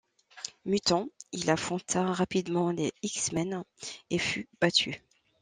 Mutant, 0.65 1.09
il 1.31 1.47
affronta 1.51 2.11
rapidement 2.11 2.71
les 2.71 2.91
X-Men 3.03 3.63
et 4.09 4.17
fut 4.17 4.49
battu. 4.59 4.95